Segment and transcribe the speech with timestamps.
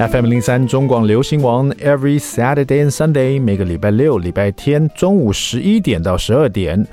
[0.00, 6.86] FM 零三中广流行王，Every Saturday and Sunday，每个礼拜六、礼拜天中午十一点到十二点，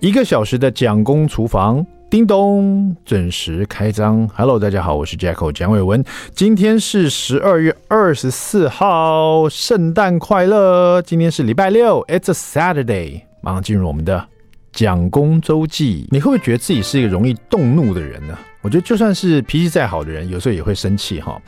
[0.00, 4.26] 一个小时的蒋公厨房，叮咚，准时开张。
[4.34, 11.02] Hello，大家好，我是 Jacko 蒋伟文，今天是十二月二十四号，圣诞快乐！
[11.02, 14.26] 今天是礼拜六，It's a Saturday，马上进入我们的
[14.72, 16.06] 蒋公周记。
[16.10, 18.34] 你会不会觉得自己是一个容易动怒的人呢？
[18.62, 21.38] 我觉得就算是脾气再好的人，有时候也会生气哈。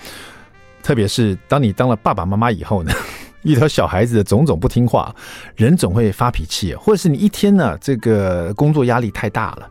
[0.83, 2.93] 特别是当你当了爸爸妈妈以后呢，
[3.43, 5.15] 遇到小孩子的种种不听话，
[5.57, 9.69] 人总会发脾气，或者是你一天呢，这个工作压力太大了，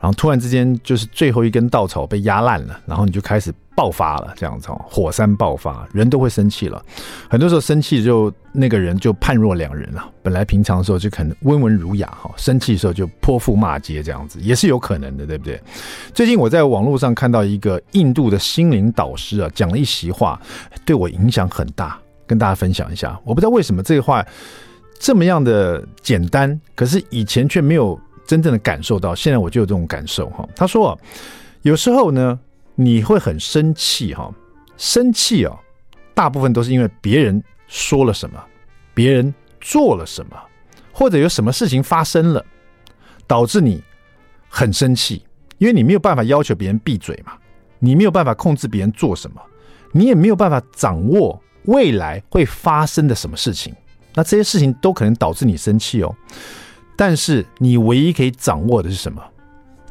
[0.00, 6.82] 然后突然之间就是最后一根稻草被压烂了，然后你就开始爆发了，这样子哦，火山爆发，人都会生气了。
[7.28, 10.10] 很多时候生气就那个人就判若两人了。
[10.22, 15.60] 本来平常的时候就可能温文儒雅哈，生气的时候就泼妇骂街这样子，也是有可能的，对不对？
[16.14, 20.40] 最近我在网络上看到一个印度的心灵导师啊，讲了一席话，
[20.84, 23.18] 对我影响很大，跟大家分享一下。
[23.24, 24.24] 我不知道为什么这个话
[24.98, 30.48] 这么样的简单，可是以前却没有真正的感受到，现在我就有这种感受哈。
[30.54, 30.98] 他说啊，
[31.62, 32.38] 有时候呢。
[32.78, 34.30] 你会很生气哈，
[34.76, 35.58] 生气啊，
[36.12, 38.38] 大部分都是因为别人说了什么，
[38.92, 40.36] 别人做了什么，
[40.92, 42.44] 或者有什么事情发生了，
[43.26, 43.82] 导致你
[44.46, 45.24] 很生气。
[45.56, 47.32] 因为你没有办法要求别人闭嘴嘛，
[47.78, 49.40] 你没有办法控制别人做什么，
[49.92, 53.74] 你也没有办法掌握未来会发生的什么事情。
[54.12, 56.14] 那这些事情都可能导致你生气哦。
[56.96, 59.22] 但是你唯一可以掌握的是什么？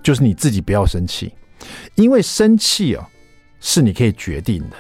[0.01, 1.31] 就是你自己不要生气。
[1.95, 3.07] 因为生气啊，
[3.59, 4.75] 是你可以决定的，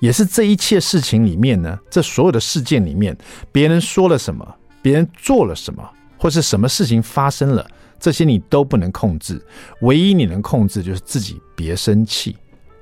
[0.00, 3.16] 也是这一切事情里面呢，这所有的事件里面，
[3.50, 4.46] 别人说了什么，
[4.82, 7.66] 别人做了什么，或是什么事情发生了，
[7.98, 9.40] 这些你都不能控制。
[9.80, 12.36] 唯一你能控制就是自己别生气。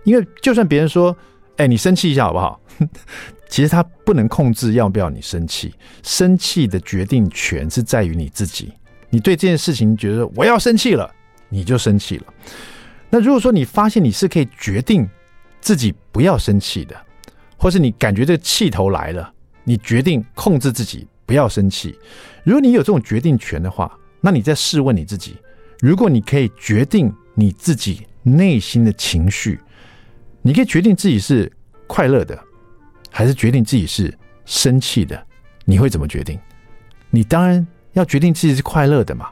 [0.04, 1.16] 因为就算别人说，
[1.56, 2.60] 哎，你生气一下好不好？
[3.48, 8.72] 其实他不能控制要不要你生气，生气的决定权是在于你自己。
[9.10, 11.10] 你对这件事情觉得我要生气了，
[11.48, 12.24] 你就生气了。
[13.08, 15.08] 那如果说你发现你是可以决定
[15.60, 16.96] 自己不要生气的，
[17.56, 19.32] 或是你感觉这个气头来了，
[19.64, 21.98] 你决定控制自己不要生气。
[22.44, 25.36] 如果你有这种决定权的话，那你再试问你自己：
[25.80, 29.60] 如果你可以决定你自己内心的情绪，
[30.42, 31.50] 你可以决定自己是
[31.86, 32.38] 快乐的，
[33.10, 34.12] 还是决定自己是
[34.44, 35.24] 生气的，
[35.64, 36.38] 你会怎么决定？
[37.10, 37.64] 你当然
[37.96, 39.26] 要决定自己是快乐的嘛。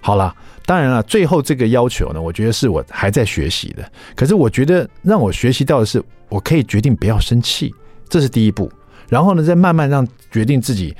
[0.00, 0.34] 好了。
[0.66, 3.90] 当然了，最后这个要求呢，我觉得是我还在学习的。
[4.14, 7.74] 可是我觉得让我学习到的是，我可以决定不要生气，
[8.06, 8.70] 这是第一步。
[9.08, 10.94] 然后呢，再慢慢让决定自己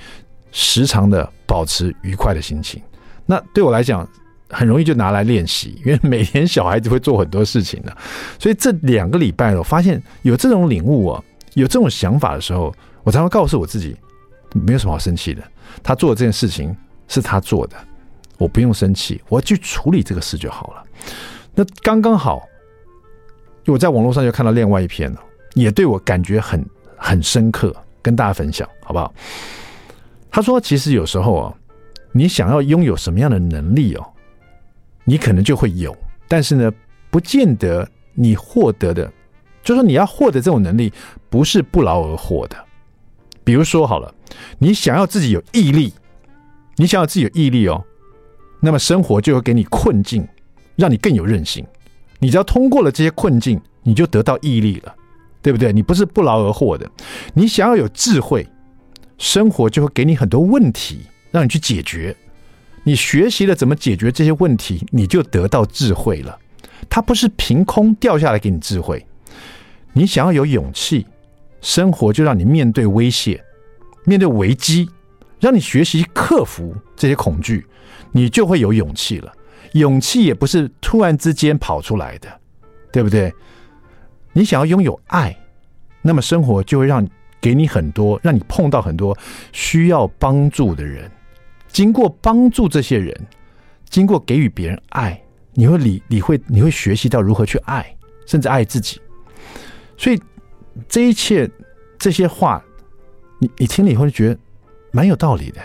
[0.53, 2.81] 时常的保持愉快的心情。
[3.27, 4.09] 那对我来讲，
[4.49, 7.95] 很容易就拿来练习，因为每天小孩子会做很多事情的。
[8.39, 11.23] 所以这两个礼拜，我发现有这种领悟啊，
[11.53, 13.95] 有这种想法的时候，我才会告诉我自己，
[14.55, 15.43] 没有什么好生气的。
[15.83, 16.75] 他做的这件事情
[17.09, 17.77] 是他做的。
[18.39, 20.85] 我不用生气，我要去处理这个事就好了。
[21.55, 22.47] 那刚刚好，
[23.67, 25.21] 我在网络上就看到另外一篇了，
[25.55, 26.65] 也对我感觉很
[26.97, 29.13] 很深刻，跟大家分享好不好？
[30.31, 31.55] 他说，其实有时候啊，
[32.13, 34.07] 你想要拥有什么样的能力哦，
[35.03, 35.97] 你可能就会有，
[36.29, 36.71] 但是呢，
[37.11, 39.11] 不见得你获得的，
[39.65, 40.93] 就是说你要获得这种能力，
[41.29, 42.57] 不是不劳而获的。
[43.43, 44.15] 比如说好了，
[44.59, 45.93] 你想要自己有毅力，
[46.79, 47.85] 你想要自己有毅力哦。
[48.61, 50.27] 那么生活就会给你困境，
[50.77, 51.65] 让你更有韧性。
[52.19, 54.95] 你只要通过了这些困境，你就得到毅力了，
[55.43, 55.73] 对不对？
[55.73, 56.91] 你不是不劳而获的。
[57.35, 58.47] 你想要有智慧，
[59.19, 61.01] 生活就会给你很多问题
[61.31, 62.17] 让你去解决。
[62.85, 66.39] 你学习了怎么解决这些问题，你就得到智慧了。
[66.89, 69.05] 它不是凭空掉下来给你智慧。
[69.93, 71.07] 你想要有勇气，
[71.61, 73.43] 生活就让你面对威胁，
[74.05, 74.89] 面对危机，
[75.41, 77.67] 让你学习克服这些恐惧。
[78.11, 79.33] 你就会有勇气了。
[79.73, 82.41] 勇气也不是突然之间跑出来的，
[82.91, 83.33] 对不对？
[84.33, 85.37] 你想要拥有爱，
[86.01, 87.07] 那么生活就会让
[87.39, 89.17] 给你很多，让你碰到很多
[89.53, 91.11] 需要帮助的人。
[91.69, 93.15] 经过帮助这些人，
[93.91, 95.21] 经过给予别人爱，
[95.53, 97.95] 你会理你会你会学习到如何去爱，
[98.27, 98.99] 甚至爱自己。
[99.99, 100.19] 所以
[100.89, 101.49] 这一切
[101.99, 102.65] 这些话，
[103.39, 104.39] 你你听了以后就觉得
[104.99, 105.61] 蛮有道理的。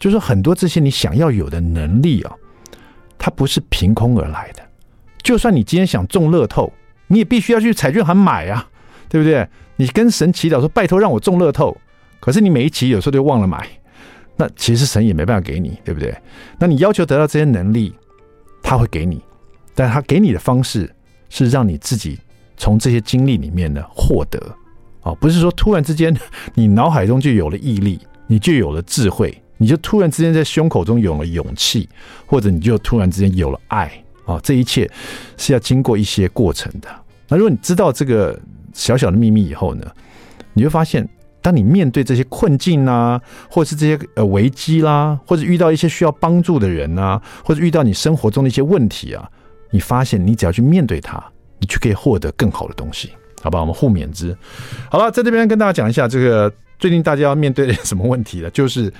[0.00, 2.32] 就是很多这些你想要有的能力啊，
[3.16, 4.62] 它不是凭空而来的。
[5.22, 6.72] 就算你今天想中乐透，
[7.06, 8.68] 你也必须要去彩券行买啊，
[9.08, 9.46] 对不对？
[9.76, 11.76] 你跟神祈祷说拜托让我中乐透，
[12.18, 13.64] 可是你每一期有时候就忘了买，
[14.36, 16.12] 那其实神也没办法给你，对不对？
[16.58, 17.94] 那你要求得到这些能力，
[18.60, 19.22] 他会给你，
[19.76, 20.92] 但他给你的方式
[21.28, 22.18] 是让你自己
[22.56, 24.40] 从这些经历里面呢获得，
[25.02, 26.12] 哦，不是说突然之间
[26.54, 28.00] 你脑海中就有了毅力，
[28.32, 31.86] 你就有了智慧，你就突然之间在胸口中有了勇气，
[32.24, 33.92] 或者你就突然之间有了爱
[34.24, 34.90] 啊、这一切
[35.36, 36.88] 是要经过一些过程的。
[37.28, 38.40] 那如果你知道这个
[38.72, 39.84] 小小的秘密以后呢，
[40.54, 41.06] 你会发现，
[41.42, 43.20] 当你面对这些困境啊，
[43.50, 49.28] 或者是这些呃危机啦，或者遇到一些需要帮助的人啊，或者遇到你生活中的一些问题啊，
[49.70, 51.22] 你发现你只要去面对它，
[51.58, 53.10] 你就可以获得更好的东西。
[53.42, 54.34] 好吧，我们互勉之。
[54.88, 56.50] 好了，在这边跟大家讲一下，这个
[56.82, 58.50] 最近大家要面对什么问题了？
[58.50, 58.92] 就是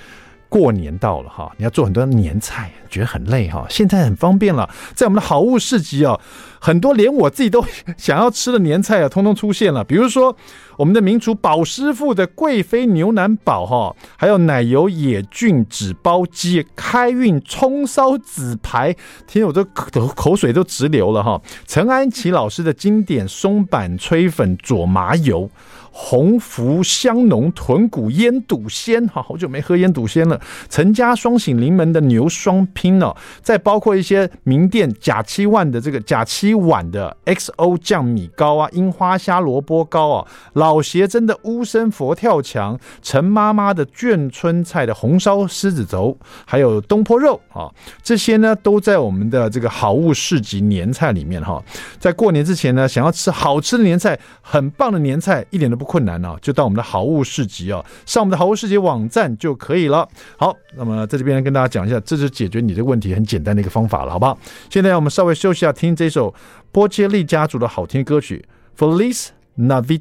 [0.49, 3.67] 过年到了哈，你要做很多年菜，觉得很累哈。
[3.69, 6.17] 现在很方便了，在我们的好物市集啊，
[6.61, 7.65] 很多连我自己都
[7.97, 9.83] 想要吃的年菜啊，通通出现了。
[9.83, 10.37] 比如说。
[10.79, 18.97] 我们的名厨宝师傅的贵妃牛腩煲哈，还有奶油野菌纸包鸡、开运葱烧紫排，
[19.27, 21.41] 听我这口口水都直流了哈。
[21.67, 25.49] 陈安琪老师的经典松板炊粉佐麻油。
[25.95, 30.41] 鸿福香浓豚骨腌笃鲜，哈，好久没喝腌笃鲜了。
[30.71, 46.17] 陈家双喜临门的牛双拼哦，再包括一些名店甲七万的这个甲七碗的 XO 酱米糕啊，樱花虾萝卜糕啊，老协真的乌参佛跳墙，陈妈妈的眷村菜的红烧狮子头，
[46.47, 47.71] 还有东坡肉啊，
[48.03, 51.63] 这些呢都在我们的这个好物市集年菜里面哈。
[51.99, 55.82] 在过年之前呢，想要吃好吃的年菜，很棒的年菜，一点都不。
[55.83, 60.09] 不困难啊，就到我们的好物市集啊，上我们的好物市集网站就可以了。
[60.37, 64.39] 好，那么在这边跟大家讲一下，这是解决你的问题很简单的一个方法了，好不好？
[64.71, 66.33] 现在我们稍微休息一下，听这首
[66.71, 68.45] 波切利家族的好听歌曲
[69.59, 70.01] 《，FELIZNAVIDA》。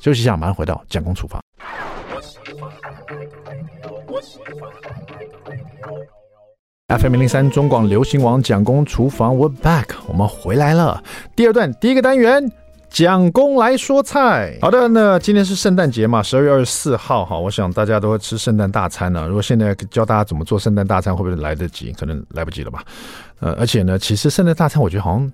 [0.00, 1.40] 休息一下，马上回到蒋公厨房。
[6.88, 11.04] FM 零零三中广流行网蒋公厨房，We back，我们回来了。
[11.36, 12.50] 第二段第一个单元。
[12.90, 19.26] 蒋公来说菜，好的，那今天是圣诞节嘛，十二月二十四号哈，我想大家都会吃圣诞大餐呢。
[19.26, 21.92] 如果现在教大家怎么做圣诞大餐，会不会来得及？
[21.92, 22.82] 可能来不及了吧。
[23.40, 25.32] 呃，而且呢，其实圣诞大餐我觉得好像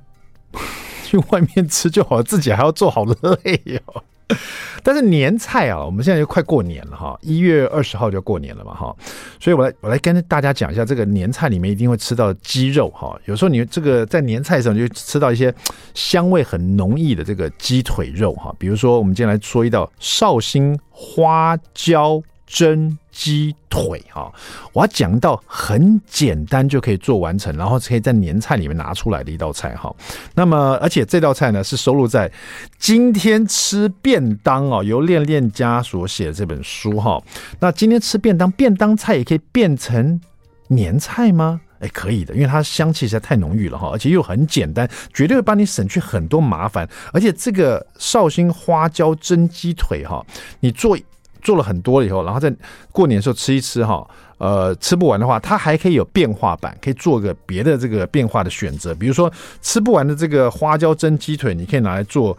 [1.07, 3.81] 去外面吃就好，自己还要做好累哟、
[4.83, 8.95] 但是年菜啊，我们现在就快过年了哈，一月二十号就要过年了嘛哈，
[9.41, 15.55] 所以我来我来跟大家讲一下这个年菜里面一定会吃到鸡肉哈，有时候你这个在年菜上就吃到一些
[15.95, 24.31] 香味很浓郁的这个鸡腿肉哈，比如说我们今天来说一道绍兴花椒蒸鸡腿哈，
[24.73, 29.95] 我要讲到很简单就可以做完成，然后可以在年菜里面拿出来的一道菜哈。
[30.35, 32.29] 那么，而且这道菜呢是收录在
[32.77, 37.23] 《今天吃便当》哦，由恋恋家所写的这本书哈。
[37.61, 40.21] 那今天吃便当，便当菜也可以变成
[40.67, 41.61] 年菜吗？
[41.79, 46.89] 哎，可以的，因为它香气实在太浓郁了哈，而且又很简单，绝对会帮你省去很多麻烦。
[47.13, 50.21] 而且这个绍兴花椒蒸鸡腿哈，
[50.59, 50.99] 你做。
[51.45, 52.53] 做了很多了以后，然后在
[52.91, 54.05] 过年的时候吃一吃哈，
[54.39, 59.33] 呃，吃不完的话，它还可以有变化版，可以做个别的这个变化的选择，比如说
[59.63, 62.37] 吃不完的这个花椒蒸鸡腿，你可以拿来做。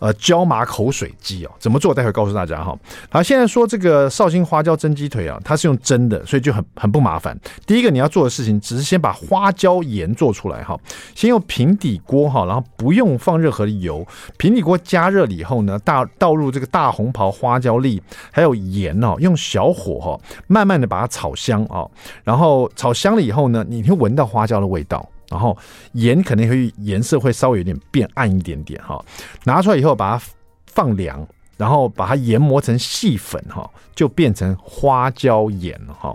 [0.00, 1.94] 呃，椒麻口水鸡哦，怎么做？
[1.94, 2.74] 待会告诉大家哈。
[3.10, 7.38] 好，现在说这个绍兴花椒蒸鸡腿啊，它是用蒸的，所以就很很不麻烦。
[7.66, 10.74] 第一个你要做的事情，只是先把花椒盐做出来哈。
[11.14, 14.06] 先用平底锅哈，然后不用放任何的油。
[14.38, 21.86] 平底锅加热了以后呢，大倒入这个大红袍花椒粒，还有盐哦，用小火哈，慢慢的把它炒香啊。
[22.24, 25.06] 然后炒香了以后呢，你会闻到花椒的味道。
[25.30, 25.56] 然后
[25.92, 29.02] 盐可能会颜色会稍微有点变暗一点点哈，
[29.44, 30.24] 拿出来以后把它
[30.66, 36.14] 放凉，然后把它研磨成细粉哈，就变成花椒盐哈。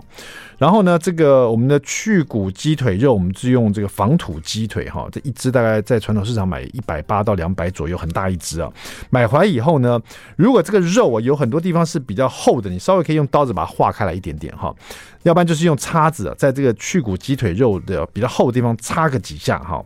[0.58, 8.72] 然后呢，这个我们的去骨鸡腿肉，我们是用这个仿土鸡腿哈，这一只大概在传统市场买一百八到两百左右，很大一只啊。
[9.10, 10.00] 买回来以后呢，
[10.36, 14.74] 如果这个肉啊有很多地方是比较厚的，你稍微可以用刀子把它划开来一点点哈，
[15.24, 19.84] 要不然就是用叉子啊，在这个去骨鸡腿肉的比较厚的地方插个几下哈，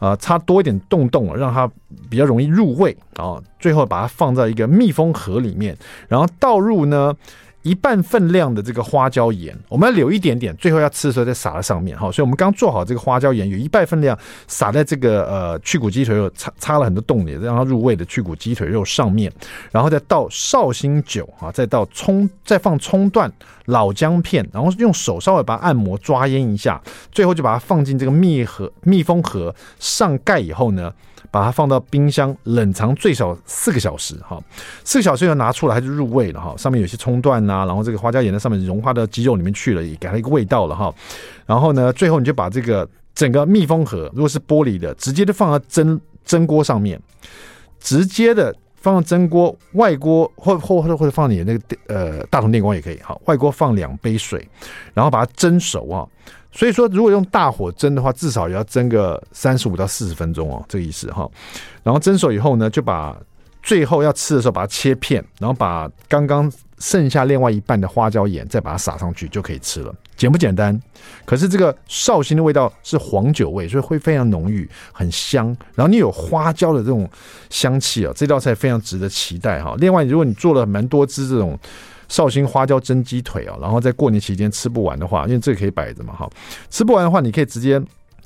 [0.00, 1.70] 呃，插多一点洞洞，让它
[2.10, 3.40] 比较容易入味啊。
[3.60, 5.76] 最后把它放在一个密封盒里面，
[6.08, 7.14] 然后倒入呢。
[7.62, 12.10] 一半分量的这个花椒盐，我们要留一点点，最后要吃的时候再撒在上面哈。
[12.10, 19.30] 所以，我们刚做好这个花椒盐，有一半分量撒在这个呃去骨鸡腿肉插插了很多洞里，让它入味的去骨鸡腿肉上面，
[19.72, 23.30] 然后再倒绍兴酒啊，再倒葱，再放葱段、
[23.66, 30.92] 老姜片，然后用手稍微把它按摩抓腌一下，最后就把它放进这个密盒密封盒上盖以后呢。
[31.30, 34.42] 把它放到冰箱冷藏最少四个小时，哈，
[34.84, 36.54] 四个小时以后拿出来它就入味了，哈。
[36.56, 40.94] 上面有些葱段呐，然后这个花椒盐在上面融化到鸡肉里面去了，也给它一个味道了，哈。
[41.46, 47.00] 然后呢，最后你就把这个整个密封盒，如果是玻璃的，直接就放到蒸蒸锅上面，
[47.80, 52.98] 直接的放上蒸锅，外锅或或或者放你的那个呃大铜电锅也可以。
[53.02, 54.48] 好，外锅放两杯水，
[54.94, 56.06] 然后把它蒸熟啊。
[56.50, 61.28] 所以说，如果用大火蒸的话，至少也要蒸个三十五到四十分钟哦，这个意思哈。
[61.82, 63.16] 然后蒸熟以后呢，就把
[63.62, 69.94] 最后要吃的时候把它切片，然后把刚刚剩下另外一半的花椒盐再把它撒上去就可以吃了。
[70.16, 70.80] 简不简单？
[71.24, 75.46] 可是这个绍兴的味道是黄酒味，所以会非常浓郁，很香。
[75.74, 77.08] 然后你有花椒的这种
[77.50, 79.74] 香气啊，这道菜非常值得期待哈。
[79.78, 81.58] 另外，如果你做了蛮多只这种。
[82.10, 86.26] 绍兴花椒蒸鸡腿啊，然后在过年期间吃不完的话，因为这个可以摆着嘛，哈，
[86.70, 87.78] 吃不完的话，你可以直接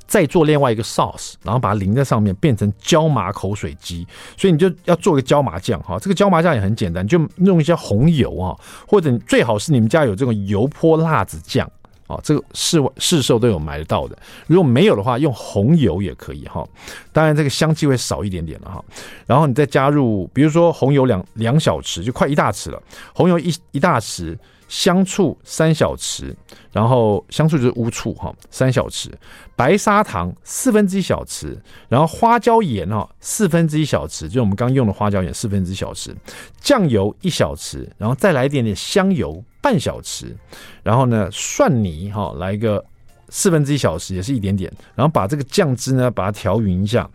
[0.07, 4.07] 再做另外一个 sauce，然后把它淋在上面，变成椒麻口水鸡。
[4.37, 8.57] 所以你就要做个椒麻酱哈，这个椒麻酱也很简单，就用一些红油啊，
[8.87, 11.71] 或者最好是你们家有这种油泼辣子酱。
[12.09, 14.19] 啊，这个市市售都有买得到的。
[14.47, 16.63] 如果没有的话，用红油也可以哈。
[17.11, 18.85] 当然，这个香气会少一点点了哈。
[19.25, 22.83] 然后你再加入，比如说红油两两小匙，就快一大匙了。
[23.15, 24.37] 红油一一大匙，
[24.73, 26.35] 香醋三小匙，
[26.73, 29.11] 然后香醋就是乌醋哈，三小匙。
[29.55, 31.55] 白砂糖四分之一小匙，
[31.91, 36.15] 然后花椒盐哈四分之一小匙，就我们刚用的花椒盐四分之一小匙。
[36.59, 39.45] 酱油一小匙，然后再来一点点香油。
[39.61, 40.35] 半小匙，
[40.83, 42.85] 然后呢，蒜泥哈，来一个
[43.29, 47.09] 四分之一小匙，也是一点点，然后把这个酱汁呢，把它调匀一下，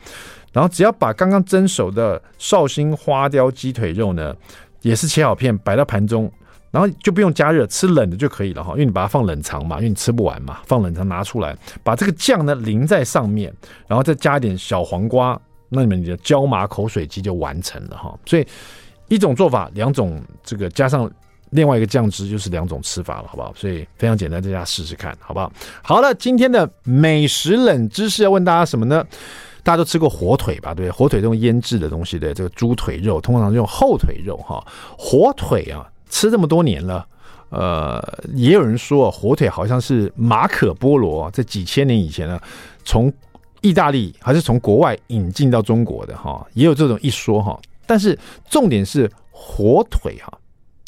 [0.54, 4.34] 然后只要把刚刚蒸熟的绍兴花雕鸡腿肉呢，
[4.82, 6.32] 也是切好片，摆到盘中，
[6.72, 13.54] 然后就不用加热，吃冷的就可以了哈，因为你把它放冷藏嘛，因为你吃不完嘛，放冷藏拿出来，把这个酱呢淋在上面，
[13.88, 18.18] 然后再加一点小黄瓜，那你们你的椒麻口水鸡就完成了哈。
[18.26, 18.46] 所以
[19.08, 21.10] 一种做法，两种这个加上。
[21.52, 23.54] 另外一个酱汁就是两种吃法了，好不好？
[23.56, 25.50] 所以非常简单，大家试试看，好不好？
[25.82, 29.02] 好了，今天的美食冷知识要问大家什么呢？
[29.64, 30.74] 大家都吃过火腿吧？
[30.74, 34.62] 对，火腿这种腌制的东西的这个猪腿肉，通常用后腿肉哈。
[34.98, 37.06] 火腿啊，吃这么多年了，
[37.50, 38.02] 呃，
[38.34, 42.40] 也有人说火腿好像是马可波罗在几千年以前呢，
[42.84, 43.12] 从
[43.62, 47.60] 意大利还是从国外引进到中国的哈，也有这种一说哈。
[47.86, 48.18] 但是
[48.50, 50.32] 重点是火腿哈。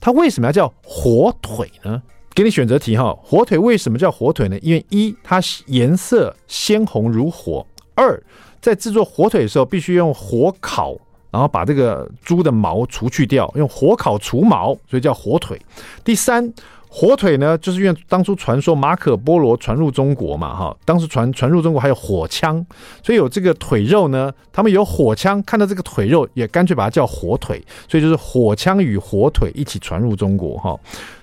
[0.02, 2.02] 它为什么要叫火腿呢？
[2.34, 4.58] 给你选择题哈，火腿为什么叫火腿呢？
[4.60, 8.22] 因为一，它颜色鲜红如火；二，
[8.62, 10.96] 在制作火腿的时候必须用火烤，
[11.32, 15.60] 然后把这个猪的毛除去掉，用火烤除毛，所以叫火腿。
[16.04, 16.54] 第三。
[16.92, 22.66] 火腿呢，就是因为当初传说马可波罗传入中国嘛，哈，当时传传入中国还有火枪，
[23.04, 30.76] 所以有这个腿肉呢，他们有火枪，看到这个腿肉也干脆把它叫火腿，所以就是火枪与火腿一起传入中国，哈。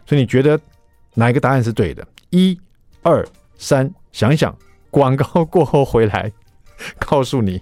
[0.07, 0.57] 所以你觉得
[1.15, 2.07] 哪一个答案是对的？
[2.31, 2.57] 一、
[3.03, 3.27] 二、
[3.59, 4.57] 三，想一想，
[4.89, 6.31] 广告过后回来
[7.01, 7.61] 告诉你，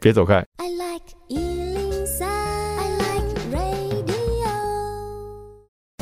[0.00, 0.42] 别走开。
[0.56, 1.51] I like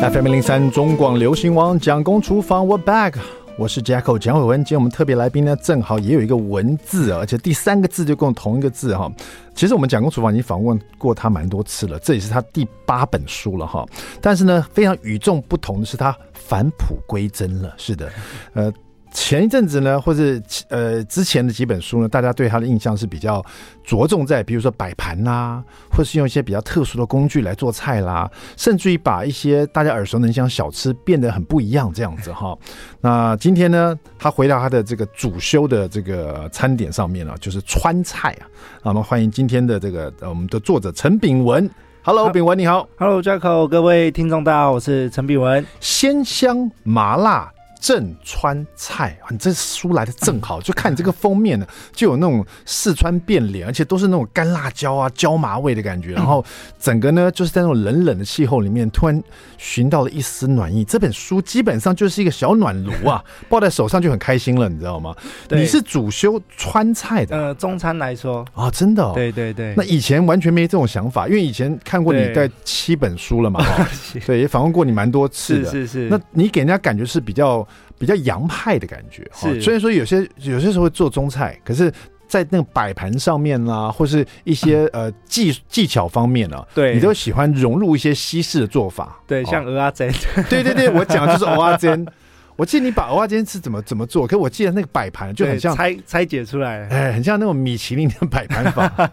[0.01, 3.17] FM 零三中广流行王蒋公厨房，We're back，
[3.59, 4.65] 我是 Jacko 蒋伟文。
[4.65, 9.13] 今天我们特别来宾呢，正好也有一个文字，而且第三个字就跟我同一个字哈。
[9.55, 13.87] 其实我们蒋公厨房已经访问过他蛮多次了，这也是他第八本书了哈。
[14.23, 17.75] 但是呢，非常与众不同的是，他返璞归真了。
[17.77, 18.11] 是的，
[18.55, 18.73] 呃。
[19.13, 23.45] 前一阵子呢，或是呃之前的几本书呢，大家对他的印象是比较
[23.85, 32.57] 着重在，比如说摆盘啦，或是用一些比较特殊的工具来做菜啦，甚至于把一些大家耳熟能详小吃变得很不一样这样子哈。
[33.01, 38.47] 那今天呢，他回到他的这个主修的这个餐点上面了，就是川菜啊。
[38.83, 41.69] 那我们欢迎今天的这个我们的作者陈炳文。
[42.03, 42.89] Hello，炳文你好。
[42.97, 45.67] Hello，Jacko，各位听众大家好，我是陈炳文。
[45.81, 47.53] 鲜香麻辣。
[47.81, 56.13] 正川菜，你这书来的正好，就看你这个封面呢，就有那种四川变脸，而且都是那种干辣椒啊、椒麻味的感觉。
[56.13, 56.45] 然后
[56.79, 59.23] 整个呢，就是在那种冷冷的气候里面，突然
[59.57, 60.85] 寻到了一丝暖意。
[60.85, 65.17] 这本书基本上就是一个小暖炉啊， 抱在手上就很开心了，你知道吗？
[65.49, 69.73] 你是主修川菜的，呃，中餐来说啊，真的，哦，对对对。
[69.75, 73.65] 那以前完全没这种想法，因为以前看过你带七本书了嘛，
[74.27, 76.09] 对，也访问过你蛮多次的，是是是。
[76.11, 77.67] 那你给人家感觉是比较。
[77.99, 81.93] 比较洋派的感觉，是虽然说有些有些时候会做中菜，可是，
[82.27, 92.07] 在那个摆盘上面啦，或是一些 呃技技巧方面呢，对你都喜欢融入一些西式的做法，对，像蚵仔煎， 对对对，我讲的就是蚵仔煎。
[92.57, 99.11] 我记得你把蚵仔煎是怎么怎么做，可是我记得那个摆盘就很像拆拆解出来，哎，很像那种米其林的摆盘法。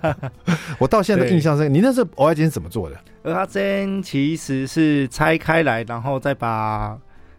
[0.77, 2.95] 我到现在的印象是，你那时候蚵仔煎是怎么做的？
[3.23, 6.97] 蚵仔煎其实是拆开来，然后再把。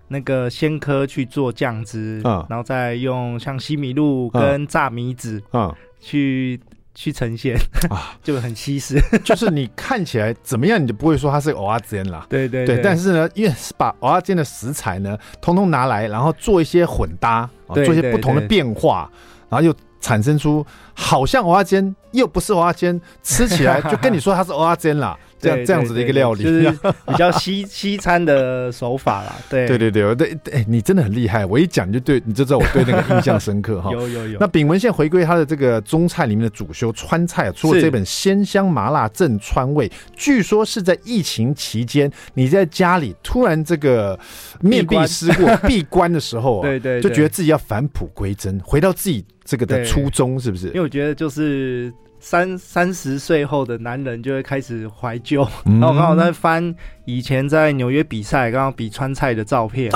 [0.09, 6.59] 那个鲜科去做酱汁，嗯，然后再用像西米露跟炸米纸，嗯，去
[6.95, 7.57] 去呈现
[7.91, 9.00] 啊， 就很西式。
[9.23, 12.27] 就是你看起来怎么样，你就不会说它是蚵仔煎啦。
[12.31, 19.11] 对对对，但是呢，因为是把蚵仔煎的食材呢，通通拿来，然后做一些混搭，做一些不同的变化，
[19.49, 25.17] 然后又产生出好像蚵仔煎，又不是蚵仔煎，吃起来就跟你说它是蚵仔煎啦。
[25.38, 26.71] 这样这样子的一个料理，就是
[27.07, 29.37] 比较西西餐的手法啦。
[29.49, 31.47] 对对对对对，哎，你真的很厉害！
[31.47, 33.90] 我一讲你就对，你就知道我对那个印象深刻 哈。
[33.92, 34.38] 有有有。
[34.40, 44.18] 那炳文现在回归他的这个中菜里面的主修川菜，出了这本《鲜香麻辣正川味》，据说是在疫情期间，你在家里突然这个
[44.61, 50.67] 面壁思过、闭关的时候啊， 对对，就觉得自己要返璞归真，回到自己这个的初衷，是不是？
[50.69, 51.90] 因为我觉得就是。
[52.21, 56.75] 三三十岁后的男人就会开始怀旧，然后我刚好在翻
[57.05, 59.88] 以前在纽约比赛，刚好比川菜的照片，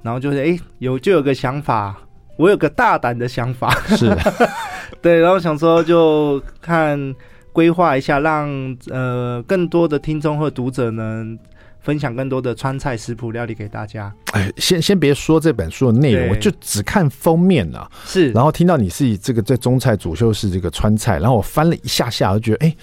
[0.00, 1.94] 然后就是哎、欸，有就有个想法，
[2.38, 4.10] 我有个大胆的想法，是，
[5.02, 7.14] 对，然后想说就看
[7.52, 8.48] 规划一下，让
[8.88, 11.38] 呃更多的听众或读者能。
[11.82, 14.12] 分享更多的川菜食谱料理给大家。
[14.32, 17.90] 哎，先先别说这本书的内容，我就只看封面啊。
[18.04, 22.76] 是，然后听到你是以这个在中菜主修是这个川菜，然后我翻了一下下，我就觉得，哎，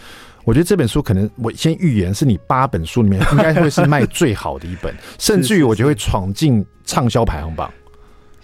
[0.44, 7.72] 我觉得这本书可能我先预言是你八本书里面应该会是卖最好的一本， 甚至于我觉得会闯进畅销排行榜。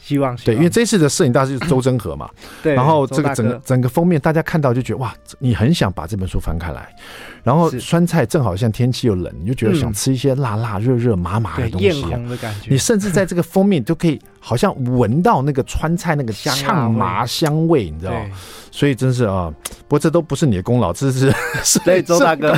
[0.03, 2.29] 希望，对，因为这次的摄影大师就是周真和嘛，
[2.61, 6.93] 对，然后这个整个整个封面大家看到就觉得哇，你很想把这本书翻开来，
[7.41, 12.69] 然后酸菜正好像天气又冷，你就觉得想吃一些辣辣热热麻麻的东西，艳红的感觉。
[12.69, 18.25] 你甚至在这个封面都可以好像闻到那个川菜那个呛麻香味，你知道吗？
[18.71, 19.53] 所以真是啊，
[19.87, 21.31] 不过这都不是你的功劳，这是
[21.63, 22.57] 是 对周大哥，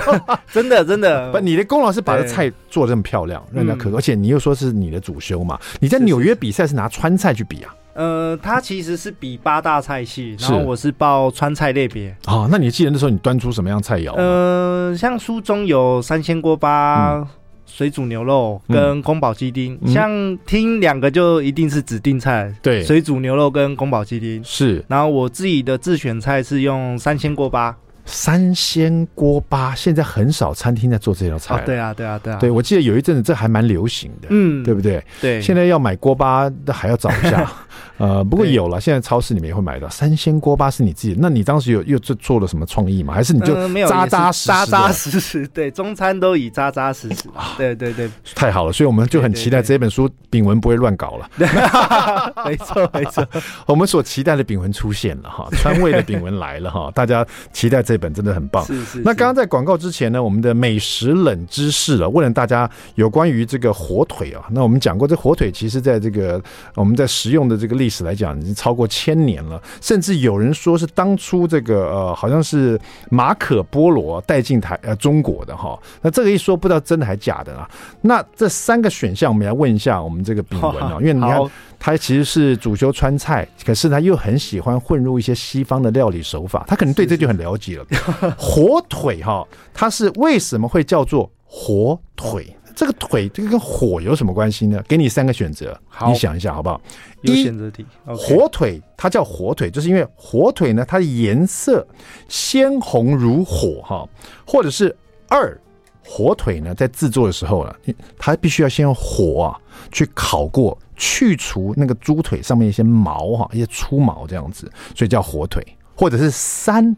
[0.52, 1.30] 真的真的。
[1.32, 7.76] 不，你的功劳是把这菜做得这么漂亮，让人家可，而且你又说是你的主修嘛，你在纽约比赛是拿川菜去比啊？
[7.94, 12.10] 呃，它其实是比八大菜系，然后我是报川菜类别。
[12.26, 14.14] 啊，那你记得那时候你端出什么样菜肴？
[14.16, 17.28] 呃，像书中有三鲜锅巴。
[17.68, 22.54] 水煮牛肉跟宫保鸡丁，嗯、像听两个就一定是指定菜。
[22.62, 24.86] 对，水煮牛肉跟宫保鸡丁是。
[24.88, 27.76] 然后我自己的自选菜是用三鲜锅巴。
[28.06, 31.62] 三鲜锅巴现在很少餐厅在做这道菜。
[31.66, 32.38] 对啊，对啊，对啊。
[32.40, 35.04] 对，我记得有一阵子这还蛮流行的，嗯，对不对？
[35.20, 35.42] 对。
[35.42, 37.52] 现在要买锅巴都还要找一下。
[37.98, 41.16] 呃，不过有了，现在超市里面也会买到三鲜锅巴，是你自己？
[41.18, 43.14] 那你当时有又做做了什么创意吗？
[43.14, 43.56] 还是你就
[43.88, 45.48] 扎扎实实、扎扎实实？
[45.54, 47.24] 对，中餐都以扎扎实实。
[47.58, 51.30] 对对对，太好了，所以我们就很期待这本书，炳文不会乱搞了。
[52.46, 53.26] 没错没错，
[53.66, 58.64] 我们所期待的炳文出现了哈，川味的炳文来了哈，大家期待这本真的很棒。
[58.66, 59.00] 是是。
[59.00, 66.42] 那刚刚在广告之前呢，我们的美食冷知识了，问了大家有关于这个火腿啊，那我们讲过，这火腿其实在这个
[66.76, 69.62] 我们在食用的这个历史来讲，已经超过千年了。
[69.82, 72.80] 甚至有人说是当初这个呃，好像是
[73.10, 75.78] 马可波罗带进台呃中国的哈。
[76.02, 77.70] 那这个一说，不知道真的还假的啊？
[78.02, 81.40] 那这三个选项，我们来问一下我们这个炳文啊，因为你看
[81.78, 87.85] 他其实是主修川菜，可是他又很喜欢混入一些西方的料理手法，他可能对这就很了解了。
[88.38, 92.56] 火腿哈，它是为什么会叫做火腿？
[92.76, 94.84] 这个腿，这个跟火有什么关系呢？
[94.86, 96.82] 给你三个选择，你想一下好不好？
[97.22, 101.88] 一选择题，火腿它叫火腿，就是因为火腿呢，它的颜色
[102.28, 104.06] 鲜红如火哈，
[104.46, 104.94] 或者是
[105.30, 105.58] 二
[106.04, 107.74] 火腿呢，在制作的时候呢，
[108.18, 109.58] 它必须要先用火啊
[109.90, 116.94] 去烤过，去除那个猪腿上面一些毛哈，一些粗毛这样子，所以叫火腿，或者是三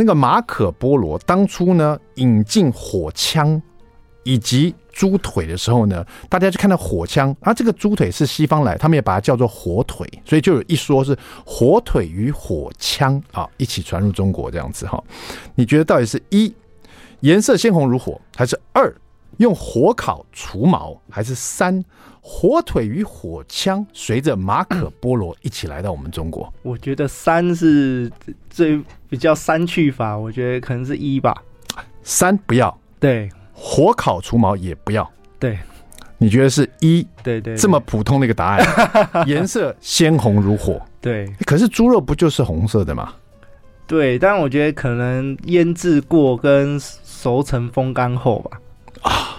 [0.00, 3.60] 那个马可波罗当初呢引进火枪。
[4.22, 15.02] 以及猪腿的时候呢，大家就看到火枪啊，这个猪腿是西方来，他们也把它叫做火腿，所以就有一说是火腿与火枪啊一起传入中国这样子哈。
[15.54, 16.54] 你觉得到底是一
[17.20, 18.94] 颜色鲜红如火，还是二
[19.40, 21.82] 用火烤除毛，还是三
[22.20, 26.52] 火腿与火枪随着马可波罗一起来到我们中国？
[26.62, 28.12] 我觉得三是
[28.50, 31.34] 最比较三去法，我觉得可能是一吧。
[32.02, 33.30] 三不要对。
[33.52, 35.58] 火烤除毛也不要，对，
[36.16, 37.06] 你觉得是一？
[37.22, 38.64] 对对，这么普通的一个答案，
[39.28, 41.30] 颜色鲜红如火，对。
[41.44, 43.12] 可是猪肉不就是红色的吗？
[43.86, 48.58] 对，但我觉得可能腌制过跟熟成风干后吧。
[49.02, 49.36] 啊，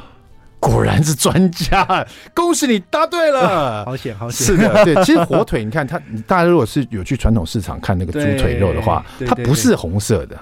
[0.59, 4.47] 果然是专家，恭喜你答对了， 好险好险。
[4.47, 10.37] 是的，对，其实火腿，你看它，大家如果是有去传统市场看那个猪腿肉的话，它不是红色的。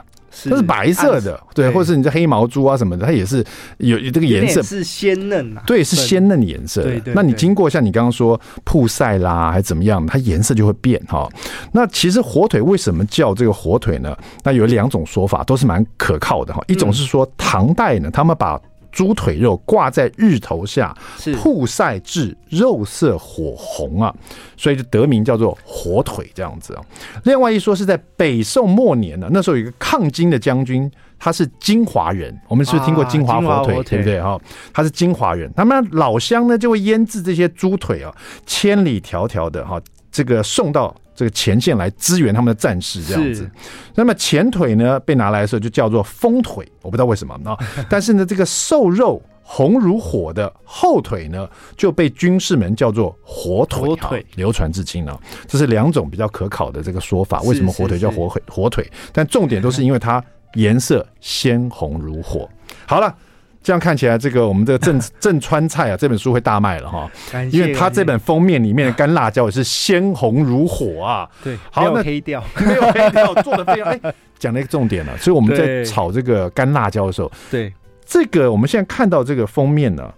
[0.47, 3.43] 它是白色的，对，或者是你这黑毛猪啊什么的，它也是
[3.79, 6.83] 有有这个颜色是鲜嫩啊，对，是鲜嫩颜色。
[6.83, 7.13] 对，对对。
[7.15, 11.27] 那你经过像你刚刚说曝晒啦，还是怎么样，它颜色就会变哈。
[11.73, 14.15] 那其实火腿为什么叫这个火腿呢？
[14.43, 16.63] 那有两种说法，都是蛮可靠的哈。
[16.67, 18.57] 一种是说唐代呢，他们把
[18.91, 20.95] 猪腿肉挂在日头下，
[21.41, 24.13] 曝晒至肉色火红啊，
[24.57, 26.83] 所以就得名叫做火腿这样子啊。
[27.23, 34.39] 另外一说是在北宋末年呢，那时候有一个抗金的将军，他是金华人，我们是不是听过金华火腿，对不对哈？
[34.73, 38.13] 他是金华人，他们老乡呢就会腌制这些猪腿啊，
[38.45, 40.95] 千里迢迢的哈，这个送到。
[41.19, 43.51] 这个前线来支援他们的战士，这样子。
[43.93, 47.57] 那么前腿呢，被拿来的时候就叫做风腿，我不知道为什么啊。
[47.89, 55.19] 但是呢，这个瘦肉红如火的后腿呢，就被军士们叫做火腿，火腿流传至今啊。
[55.45, 57.41] 这是两种比较可考的这个说法。
[57.41, 58.41] 为什么火腿叫火腿？
[58.47, 58.89] 火腿？
[59.11, 62.49] 但重点都是因为它颜色鲜红如火。
[62.87, 63.13] 好了。
[63.61, 67.09] 这样看起来，这个我们这个正 正川菜啊，这本书会大卖了哈，
[67.51, 71.29] 因为它这本封面里面的干辣椒也是鲜红如火啊。
[71.43, 75.17] 对，好，没有黑掉， 没有黑掉，做的非常 哎，讲了一个重点了。
[75.17, 77.73] 所以我们在炒这个干辣椒的时候，对
[78.05, 80.11] 这个我们现在看到这个封面呢。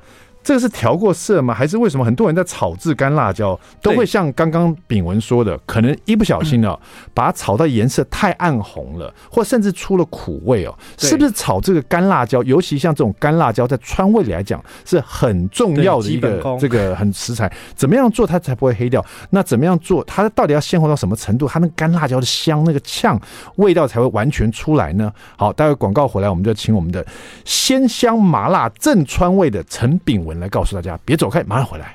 [0.44, 1.54] 这个是调过色吗？
[1.54, 6.78] 还是为什么很多人在炒制干辣椒都会像刚刚炳文说的，可能一不小心哦，
[7.14, 10.76] 把它炒到颜色太暗红了，或甚至出了苦味哦？
[10.98, 17.52] 是不是炒这个干辣椒，尤其像这种干辣椒，在川味里来讲是很重要的一个这个很食材？
[17.76, 19.06] 怎么样做它才不会黑掉？
[19.30, 21.48] 那怎么样做它到底要鲜活到什么程度？
[21.48, 23.20] 它那干辣椒的香那个呛
[23.58, 25.14] 味道才会完全出来呢？
[25.38, 27.06] 好，待会广告回来，我们就请我们的
[27.46, 30.31] 鲜香麻辣正川味的陈炳文。
[30.40, 31.94] 来告诉大家，别走开，马上回来。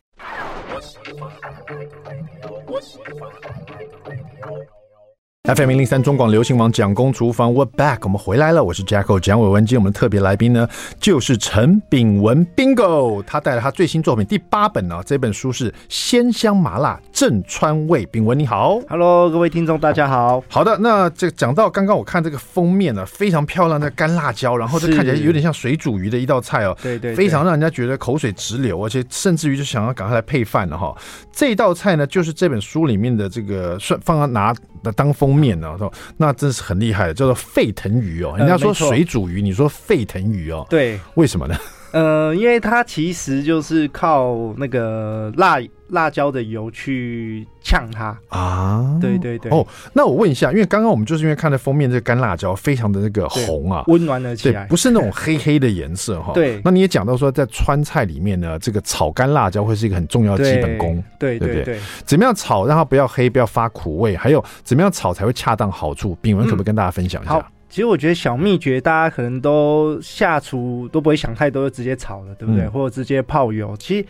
[5.47, 9.65] FM 零零三中广流行网蒋公厨房，We're back，我们回来了，我是 Jacko 蒋伟文。
[9.65, 18.05] 今天我们的特别来宾呢，就是陈炳文 Bingo，他带来他最新作品第八本呢，这本书是鲜香麻辣正川味。
[18.07, 20.43] 炳文你好，Hello，各位听众大家好。
[20.49, 30.93] 好的，那这讲到刚刚我看这个封面呢，非常漂亮的干辣椒，然后这看起来有点像水煮鱼的一道菜哦，对对，非常让人家觉得口水直流，而且甚至于就想要赶快来配饭了哈。
[31.31, 34.27] 这道菜呢，就是这本书里面的这个算放到
[34.83, 35.77] 拿当封面呢，
[36.17, 38.35] 那真是很厉害的，叫做沸腾鱼哦。
[38.37, 41.57] 人家说水煮鱼，你说沸腾鱼哦，对，为什么呢？
[41.97, 45.57] 呃，因为它其实就是靠那个辣
[45.89, 48.99] 辣椒的油去呛它啊。
[49.01, 49.51] 对对对。
[49.51, 56.33] 哦，那我问一下，因为刚刚我们就是因为看到封面，这个干辣椒非常的那个红啊，温暖了起来，不是那种黑黑的颜色哈。
[56.37, 56.61] 对。
[56.63, 61.03] 那你也讲到说，在川菜里面呢，这个炒干辣椒会是一个很重要的基本功。
[61.19, 61.81] 对对对，对。
[62.05, 64.15] 怎么样炒让它不要黑，不要发苦味？
[64.15, 66.15] 还有怎么样炒才会恰当好处？
[66.21, 67.39] 炳文可不可以跟大家分享一下？
[67.39, 72.65] 嗯其实我觉得小秘诀，大家可能都下厨都不会想太多，就直接炒了，对不对？
[72.65, 73.77] 嗯、或者直接泡油。
[73.77, 74.07] 其实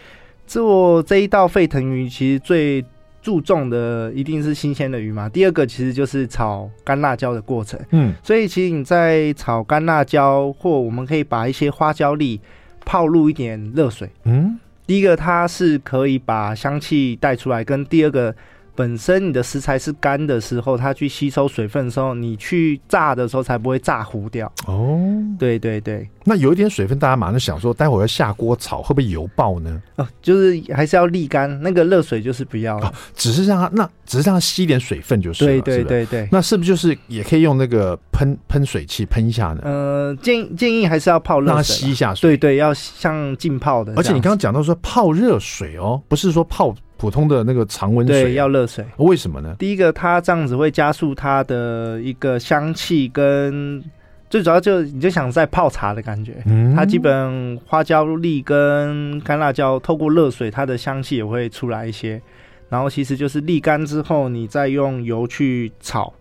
[0.47, 2.85] 做这一道沸腾鱼，其实最
[3.23, 5.29] 注重的一定是新鲜的鱼嘛。
[5.29, 7.81] 第二个其实就是炒干辣椒的过程。
[7.91, 12.41] 嗯，所以其实你在炒干辣椒，或我们可以把一些花椒粒
[12.85, 14.11] 泡入一点热水。
[14.25, 18.35] 嗯，第一个它是可以把香气带出来，跟第二个。
[18.77, 24.53] 本身你的食材是干的时候，它去吸收水分的时候，你去炸的时候才不会炸糊掉。
[24.67, 25.01] 哦，
[25.39, 26.09] 对对对。
[26.29, 29.81] 那有一点水分，大家马上想说，待会儿要下锅炒，会不会油爆呢？
[29.97, 35.51] 哦，就是还是要沥干，那个热水就是不要了，哦，只是让它那只是让它吸点水分就是了。
[35.51, 36.29] 对对对对。
[36.31, 39.61] 那是不是就是也可以用那个喷喷水器喷一下呢？
[39.65, 42.31] 呃，建议建议还是要泡热水，让它吸一下水。
[42.31, 43.95] 对对，要像浸泡的。
[43.97, 46.75] 而且你刚刚讲到说泡热水哦，不是说泡。
[46.97, 48.85] 普通的那个常温水，对，要热水。
[48.97, 49.55] 为什么呢？
[49.59, 53.83] 第一个，它这样子会加速它的一个香气，跟
[54.31, 56.43] 最主要就你就想在泡茶的感觉。
[56.47, 62.21] 嗯，它基本花椒粒跟干辣椒透过热水，它的香气也会出来一些。
[62.69, 66.13] 然后其实就是沥干之后，你再用油去炒。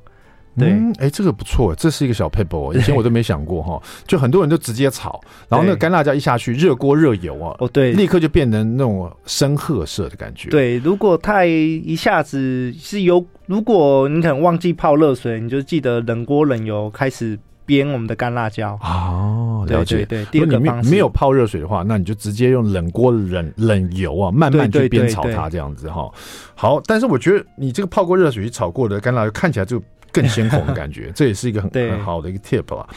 [0.57, 3.81] 对，哎、欸，这个不错，这是一个小撇步，以前我都没想过哈。
[4.07, 10.49] 就很多人都直接炒，然后那个干辣椒一下去，热锅热油啊，哦对，立刻就变成那种深褐色的感觉。
[10.49, 17.37] 对，如果太一下子是油，如果你可能忘记泡热水，你就记得冷锅冷油开始
[17.67, 18.79] 煸我们的干辣椒。
[18.81, 20.05] 哦，了解。
[20.05, 26.09] 对，对，对，第二个方式，没有泡热水的话，那你就直接用冷锅冷冷油啊，慢慢去煸炒它这样子哈。
[26.55, 29.83] 好，但是我觉得你这个泡过热水去炒过的干辣椒看起来就。
[30.15, 32.87] 更鲜红的感觉， 这也是一个很很好的一个 tip 啊。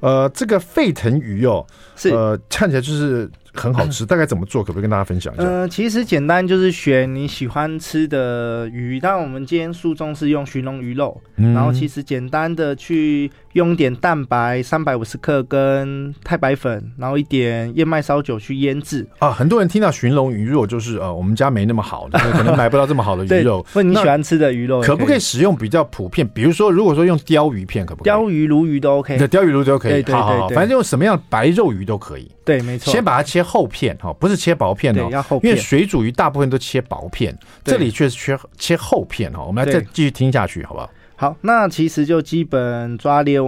[0.00, 1.64] 呃，这个沸腾鱼哦，
[1.96, 4.62] 是呃看起来就是很好吃， 大概怎么做？
[4.62, 5.42] 可不可以跟大家分享一下？
[5.42, 8.98] 呃，其实简单，就是选你喜欢吃的鱼。
[9.00, 19.06] 但我们今天书中是用寻龙鱼肉，嗯、然后其实简单的去用一点蛋白三百五十克跟太白粉，然后一点燕麦烧酒去腌制。
[19.18, 23.64] 啊，很多人听到寻龙鱼肉就是呃，我们家没那么好的， 可能买不到这么好的鱼肉。
[23.74, 26.26] 问你喜欢吃的鱼肉可，可不可以使用比较普遍？
[26.28, 28.12] 比如说，如果说用鲷鱼片，可不可以？
[28.12, 29.18] 鲷鱼、鲈鱼都 OK。
[29.18, 29.92] 对，鲷鱼、鲈鱼都可以。
[29.92, 32.30] 对对对，对，好好好，反正用什么样的白肉鱼都可以。
[32.44, 32.92] 对，没错。
[32.92, 35.50] 先把它切厚片哈，不是切薄片哦，要厚片。
[35.50, 39.42] 因为水煮鱼大部分都切薄片，这里却是切切厚片哈。
[39.44, 40.90] 我们来再继续听下去，好不好？
[41.14, 43.46] 好，那其实就基本抓料，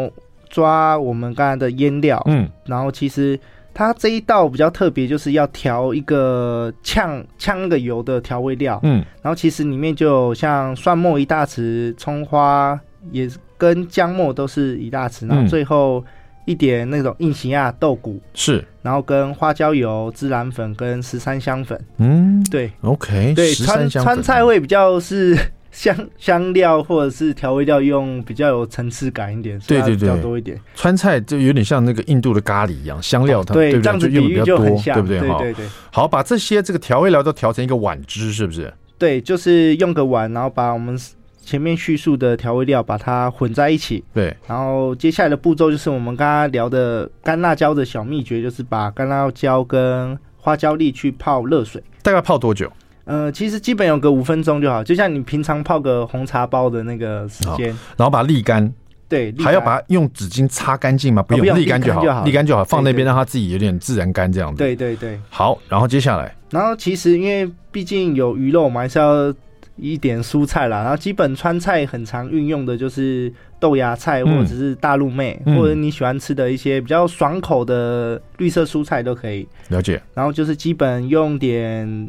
[0.49, 3.39] 抓我们刚才的腌料，嗯，然后其实
[3.73, 12.79] 它这一道比较特别，就是要调一个呛呛那个油的调味料，嗯，然后其实里面就有像蒜末一大匙，葱花
[13.11, 13.29] 也
[13.59, 16.05] 跟姜末都是一大匙，然后最后。
[16.45, 25.37] 一点那种硬形亚豆鼓是，然后跟花椒油、孜然粉跟十三香粉，嗯，对，OK，对，川川菜会比较是
[25.71, 30.61] 香 香料或者是调味料用比较有层次感一点，对对对，比较多一点。
[30.75, 35.21] 川菜就有点像那个印度的咖喱一样，香料它、哦、对，对，这样子比喻就很像，对不对？
[35.21, 35.67] 对对对。
[35.91, 38.73] 好，把这些这个调味料都调成一个碗汁，是不是？
[38.99, 40.99] 对，就是用个碗，然后把我们。
[41.45, 52.71] 前面叙述的调味料把它混在一起，对，然后接下来的步骤就是我们刚刚聊的干辣椒的小秘诀，就是把干辣椒跟花椒粒去泡热水，大概泡多久？
[53.05, 58.73] 呃，其实基本有个五分钟就好，就像你平常泡个红茶包的那个时间，然后把它沥干，
[59.09, 61.23] 对，还要把它用纸巾擦干净吗？
[61.23, 64.57] 不用，沥干就好，沥干就好，放那边让它自己有点自然干这样子。
[64.57, 69.35] 对对对，好，然后接下来，然后其实因为毕竟有鱼肉，我们还是要。
[69.77, 79.47] 一点蔬菜啦，然后基本川菜很常运用的就是豆芽菜或者是大陆妹，嗯、或者你喜欢吃的一些比较爽口的绿色蔬菜都可以。
[79.69, 80.01] 了解。
[80.15, 82.09] 然后就是基本用点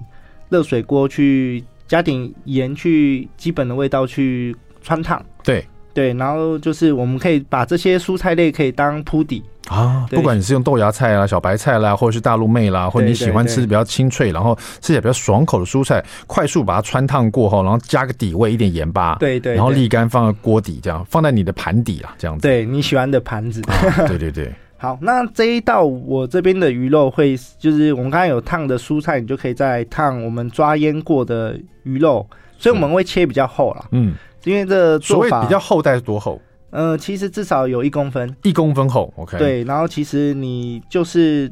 [0.50, 5.24] 热水锅去加点盐，去基本的味道去穿烫。
[5.44, 5.66] 对。
[5.94, 23.62] 对，然后就是我们可以把这些蔬菜类可以当铺底啊，不管你是用豆芽菜啦、小白菜啦，或者是大陆妹啦，或者你喜欢吃比较清脆，然后吃起来比较爽口的蔬菜，快速把它穿烫过后，然后加个底味，一点盐巴，对对，然后沥干放在锅底，这样放在你的盘底啊，这样子，对你喜欢的盘子，
[24.08, 24.52] 对 对对。
[24.78, 32.28] 好，那这一道我这边的鱼肉会就是我们刚才有烫的蔬菜，你就可以再烫我们抓腌过的鱼肉，
[32.60, 33.86] 所以我们会切比较厚啦。
[33.92, 34.14] 嗯。
[34.44, 36.40] 因为这做法所谓比较厚，大概是多厚？
[36.76, 39.14] 呃，其实至少有一公分，一公分厚。
[39.16, 39.64] OK，对。
[39.64, 41.50] 然后其实你就是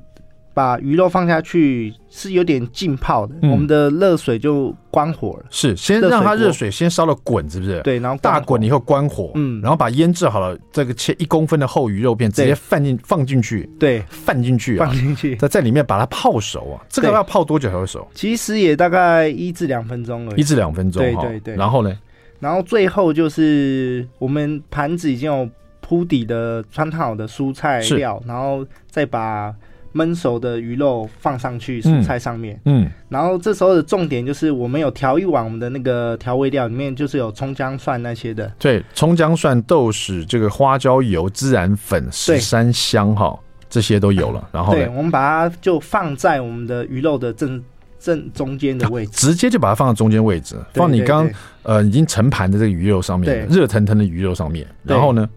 [0.53, 3.33] 把鱼肉放下去，是有点浸泡的。
[3.41, 7.81] 嗯、我们的热水就关火了，是先让它热水先烧了滚，是不是？
[7.83, 16.85] 对，然后大滚以后关火，嗯，然后把腌制好了这个切一公分的厚鱼肉片直接放进放进去，对，放进去，放进去，在在里面把它泡熟啊。
[16.89, 18.07] 这个要泡多久才会熟？
[18.13, 21.01] 其实也大概一至两分钟而已，一至两分钟。
[21.01, 21.55] 对对对。
[21.55, 21.97] 然后呢？
[22.43, 29.55] 然后最后就是我们盘子已经有铺底的穿烫好的蔬菜料，然后再把
[29.93, 32.59] 焖熟的鱼肉放上去蔬菜上面。
[32.65, 38.51] 嗯，然后这时候的重点就是我们有调一碗我们的那个调味料，里面就是有葱姜蒜那些的。
[38.59, 44.49] 对，葱姜蒜、豆豉、这个花椒油、孜然粉、十三香哈，这些都有了。
[44.51, 47.63] 然后对，我们把它就放在我们的鱼肉的正。
[48.03, 51.25] 正中间的位置，直接就把它放到中间位置，放你刚
[51.61, 54.67] 呃已经盛盘的这个鱼肉上面，热腾腾的鱼肉上面。
[54.83, 55.29] 然后呢，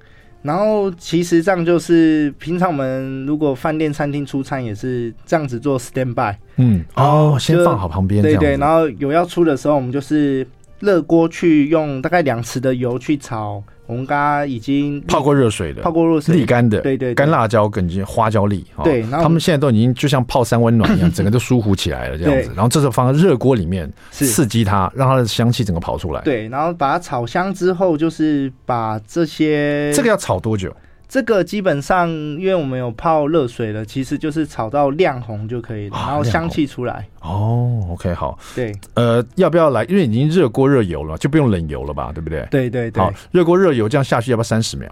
[0.43, 10.45] 然后其实这样就是平常我们如果饭店餐厅出餐也是这样子做 stand by，嗯，哦，先放好旁边，对对，然后有要出的时候，我们就是
[10.81, 13.63] 热锅去用大概两匙的油去炒。
[13.87, 22.51] 我们刚刚已经泡过热水的，泡过热水沥干的，对对，干辣椒跟花椒粒，对，然后他们现在都已经就像泡三温暖一样， 整个都舒服起来了这样子。
[22.55, 26.21] 然后这时候放在热锅里面，刺激它，让它的香气整个跑出来。
[26.23, 30.75] 对，然后把它炒香之后，就是把这些这个要炒多久？
[31.09, 37.07] 这个基本上，因为我们有泡热水了，其实就是炒到亮红就可以了，然后香气出来。
[37.23, 38.39] 哦，OK，好。
[38.55, 39.85] 对，呃，要不要来？
[39.85, 42.11] 因为已经热锅热油了，就不用冷油了吧？
[42.13, 42.47] 对不对？
[42.51, 43.03] 对对对。
[43.03, 44.89] 好，热锅热油这样下去要不要三十秒？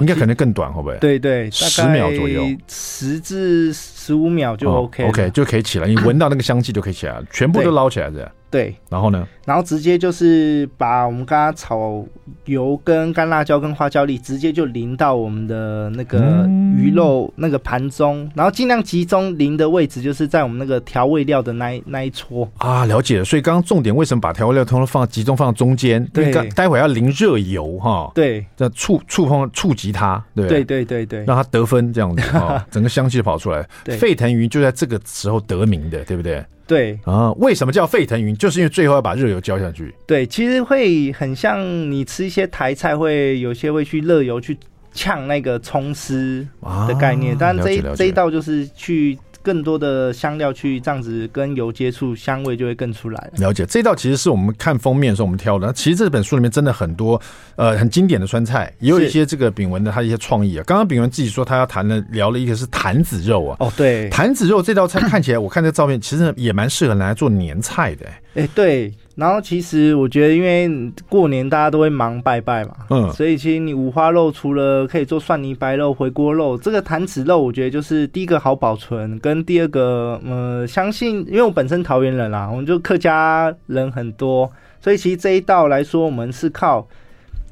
[0.00, 0.96] 应该可能更短，会不会？
[0.98, 5.06] 对对，十秒左右，十至十五秒就 OK。
[5.06, 8.28] OK，就可以起来，你闻到那个香气就可以起来了，全部都捞起来，这样。
[8.54, 8.72] 对。
[8.88, 9.26] 然后呢？
[9.44, 12.06] 然后直接就是把我们刚刚炒
[12.44, 22.84] 油跟干辣椒跟花椒粒直接就淋到我们的那个鱼肉那个盘中，然后尽量集中淋的位置就是在我们那个调味料的那一那一撮啊。
[22.84, 26.02] 了解了，所以刚刚重点为什么把调味料通通放集中放在中间？
[26.14, 28.10] 对，待会要淋热油哈。
[28.14, 33.66] 对，这触触碰触及它，对对对对对，让它得分这样子哈， 整个香气就跑出来。
[33.98, 36.42] 沸腾鱼就在这个时候得名的，对不对？
[36.66, 38.34] 对啊，为什么叫沸腾云？
[38.36, 39.94] 就是因为最后要把热油浇下去。
[40.06, 44.56] 对，其实会很像你吃一些台菜，会有些会去热油去
[44.92, 46.46] 呛那个葱丝
[46.88, 47.36] 的概念。
[47.36, 49.18] 当然、啊，这一这一道就是去。
[49.44, 53.32] 更多的香料去这样子跟油接触，香味就会更出来了。
[53.36, 55.70] 了解，这道其实是我们看封面的时候我们挑的。
[55.74, 57.20] 其实这本书里面真的很多
[57.56, 60.64] 呃很经典的川菜，也有一些这个炳文的他一些创意啊。
[60.66, 63.56] 刚刚炳文自己说他要谈的聊了一个是坛子肉啊。
[63.60, 68.06] 哦，对，坛子肉这道菜看起来，我看这照片其实也蛮适合拿来做年菜的。
[68.06, 68.92] 哎、欸，对。
[69.14, 84.50] 然后其实我觉得，因为过年大家都会忙拜拜嘛，嗯，所以其实你五花肉除了可以做蒜泥白肉、回锅肉，这个坛子肉，我觉得就是第一个好保存，跟第二个，呃，相信因为我本身桃园人啦，我们就客家人很多，
[84.80, 86.86] 所以其实这一道来说，我们是靠。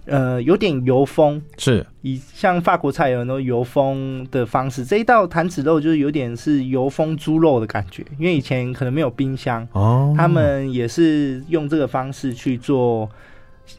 [0.04, 13.08] 呃，有点油封，是以像法国菜有很多油封的方式，这一道坛子肉就是有点是油封猪肉的感觉，因为以前可能没有冰箱哦，他们也是用这个方式去做，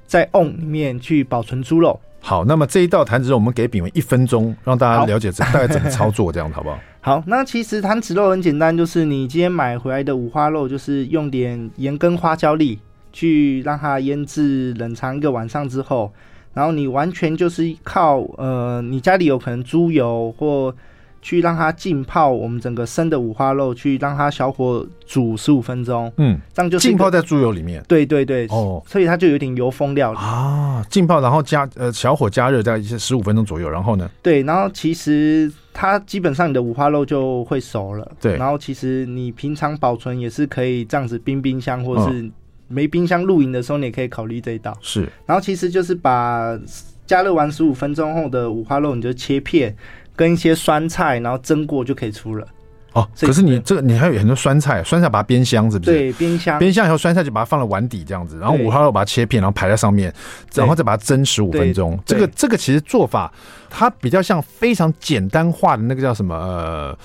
[0.06, 2.00] 在瓮里面去保存猪肉。
[2.22, 6.80] 好，那么这一道坛子肉，我们给炳文一分钟，让大家了解这大概怎么操作，这样好不好？
[7.02, 12.80] 好，那其实坛子肉很简单，就是你今天买回来的五花肉，就是用点盐跟花椒粒。
[13.14, 16.12] 去让它腌制冷藏一个晚上之后，
[16.54, 20.76] 然后你完全就是靠呃，你家里有可能猪油或
[21.22, 42.30] 去让它浸泡我们整个生的五花肉，去让它小火煮十五分钟，嗯，这样就是浸泡在猪油里面，对对对，哦，所以它就有点油封料啊，浸泡然后加呃小火加热在一些十五分钟左右，然后呢，对，然后其实它基本上你的五花肉就会熟了，对，然后其实你平常保存也是可以这样子冰冰箱或者是。
[42.74, 44.76] 没冰箱露营的时候，你也可以考虑这一道。
[44.82, 46.60] 是，然后其实就是把
[47.06, 49.76] 加热完十五分钟后的五花肉，你就切片，
[50.16, 52.48] 跟一些酸菜，然后蒸过就可以出了。
[52.94, 55.92] 哦，可是你这个你还有很多酸菜，酸菜把它煸香是不是？
[55.92, 56.60] 对，煸香。
[56.60, 60.14] 煸香以后，酸菜就把它放在碗底这样子，然后五花肉把它切片，然后排在上面，
[60.54, 62.00] 然后再把它蒸十五分钟。
[62.06, 63.34] 这个这个其实做法，
[63.70, 66.98] 它比较像非常简单化的那个叫什么呃。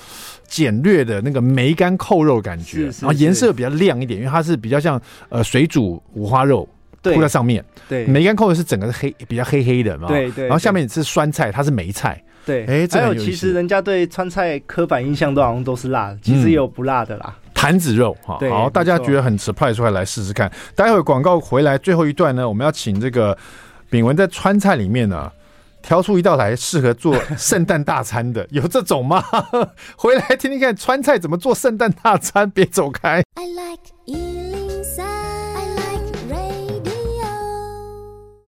[0.49, 4.99] 简略的那个梅干扣肉感觉，然后颜色比较亮一点，因为它是比较像
[5.29, 6.67] 呃水煮五花肉
[7.03, 7.63] 铺在上面。
[7.87, 10.07] 对，梅干扣肉是整个是黑，比较黑黑的嘛。
[10.07, 10.45] 对对。
[10.47, 12.19] 然后下面是酸菜，它是梅菜。
[12.49, 17.35] 对，哎，还有其实人家对川菜刻板印象都好像都是辣的，其实也有不辣的啦。
[17.53, 20.51] 坛子肉哈，好，大家觉得很 surprise，出来来试试看。
[20.75, 23.37] 待会广告回来最后一段呢，我们要请这个
[23.89, 25.31] 炳文在川菜里面呢。
[25.81, 29.23] 挑出一道来适合做圣诞大餐的，有这种吗？
[29.95, 33.23] 回来听听看川菜怎么做圣诞大餐，别走开。
[33.35, 34.38] I like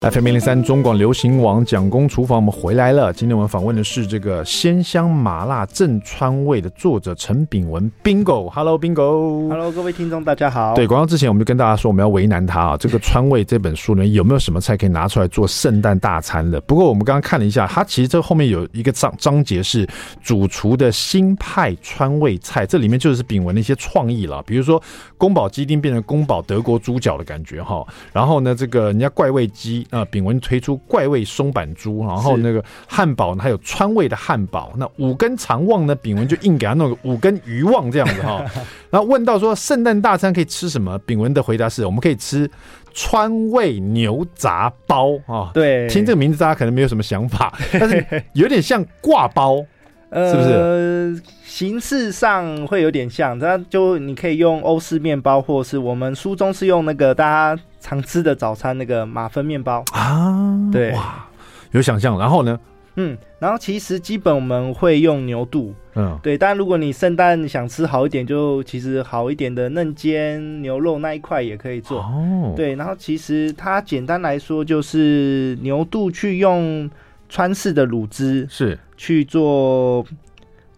[0.05, 3.11] FM 零零三中广流行网蒋公厨房，我们回来了。
[3.11, 8.51] 今天我们访问的是这个鲜香麻辣正川味的作者陈炳文 Bingo。
[8.51, 9.49] Hello Bingo。
[9.49, 9.73] Hello，。
[9.73, 10.75] 各位听众，大家好。
[10.75, 12.77] 对，广告之前我们就跟大家说，我们要为难他啊。
[12.77, 16.61] 这个川味这本书呢，有没有什么菜可以拿出来做圣诞大餐的？
[16.61, 19.89] 不过我们刚刚看了一下，它其实这后面有一个章章节是
[20.23, 24.43] 主厨的新派川味菜，这里面就是炳文的一些创意了。
[24.43, 24.83] 比如说
[25.17, 29.87] 宫保鸡丁变成宫保德国猪脚的感觉哈，然后呢，这个人家怪味鸡。
[29.95, 34.73] 啊，炳文推出怪味松板猪，然后那个汉堡呢，还有川味的汉堡。
[34.77, 38.45] 那五根肠旺呢，炳文就硬给他弄个五根鱼旺这样子哈。
[38.91, 42.51] 然后问到说圣诞大餐可以吃什么，炳文的回答是我们可以吃
[42.93, 45.51] 川味牛杂包啊。
[45.55, 49.65] 对，听这个名字大家可能没有什么想法， 但是有点像挂包，
[50.13, 50.49] 是不是？
[50.53, 57.25] 呃，形式上会有点像，那就你可以用欧式面包，或是我们书中是用那个大
[57.57, 57.63] 家。
[57.85, 61.29] 常吃的早餐那个马芬面包啊，对，哇，
[61.73, 62.19] 有想象。
[62.19, 62.59] 然后呢，
[62.97, 66.39] 嗯，然后其实基本我们会用牛肚，嗯，对。
[66.39, 72.55] 但如果你圣诞想吃好一点，就其实好一点的嫩煎牛肉那一块也可以做哦。
[72.57, 76.91] 对，然后其实它简单来说就是牛肚去用
[77.29, 80.05] 川式的卤汁是去做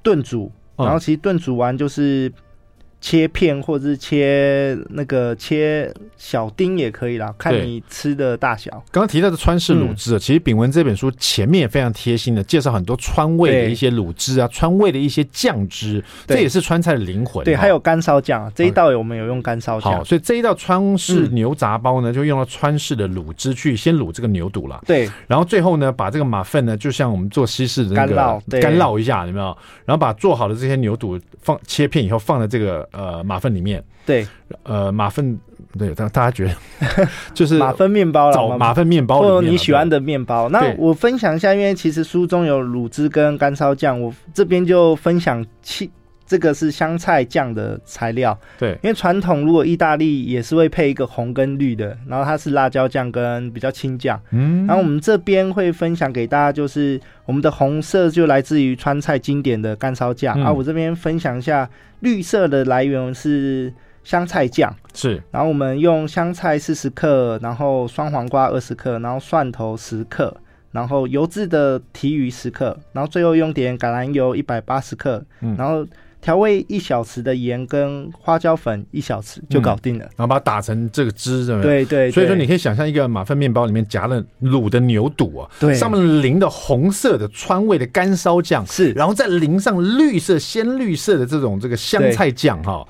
[0.03, 2.33] 炖煮，然后其实炖煮完就是
[3.01, 8.71] 切片或者是切那个切小丁也可以啦，看你吃的大小。
[8.91, 17.45] 刚刚提到的川式卤汁啊，嗯、其实炳文这本书前面也非常贴心的介绍很多川味的一些卤汁啊，川味的一些酱汁，这也是川菜的灵魂。
[17.45, 19.93] 对，还有干烧酱，这一道我们有用干烧酱。
[19.93, 24.83] 好，所以这一道川式牛杂包呢，就用了川式的卤汁去先卤这个牛肚了。
[24.87, 28.15] 对，然后最后呢，把这个马粪呢，就像我们做西式的那个
[28.61, 29.57] 干烙一下，有没有？
[29.85, 33.83] 然后把做好的这些牛肚放切片以后，放在这个呃马粪里面。
[34.05, 34.25] 对，
[34.63, 35.37] 呃，马粪，
[35.77, 40.49] 对，大大家觉得 就是马粪面包了，找马粪面包，或者你喜欢的面包。
[40.49, 45.91] 那我分享一下，因为其实书中有卤汁跟干烧酱，我这边就分享七。
[46.27, 61.71] 这个是香菜酱的材料，对，因为传统如果意大利也是会配一个红跟绿的，然后它是辣椒酱跟比较青酱，嗯，然后我们这边会分享给大家，就是我们的红色就来自于川菜经典的干烧酱，嗯、啊，我这边分享一下
[62.01, 63.73] 绿色的来源是
[64.03, 70.37] 香菜酱，是，然后我们用香菜四十克，然后酸黄瓜二十克，然后蒜头十克，
[70.73, 75.87] 然后油渍的提鱼十克，然后最后用点橄榄油一百八十克，嗯，然后。
[76.27, 81.85] 调味一小匙的盐跟花椒粉一小匙就搞定了，嗯，然后把它打成这个汁，对不对？
[81.85, 82.11] 对对。
[82.11, 92.73] 所以说你可以想象一个马粪面包里面夹了卤的牛肚啊，对，上面淋的红色的川味的干烧酱是，然后再淋上绿色鲜绿色的这种这个香菜酱哈。
[92.73, 92.89] 哦，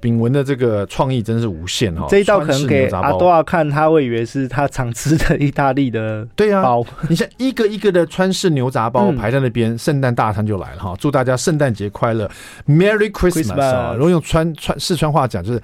[0.00, 2.06] 秉文的这个创意真是无限哈！
[2.08, 6.86] 这一道可能给阿多亚看，他会以为是他常吃的意大利的对呀包。
[7.10, 10.94] 你像一个一个的川式牛杂包排在那边，圣诞大餐就来了哈！
[11.00, 12.30] 祝大家圣诞节快乐
[12.68, 13.92] ，Merry Christmas 啊！
[13.94, 15.60] 如果用川川四川话讲，就是